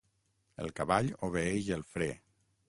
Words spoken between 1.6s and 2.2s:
el fre.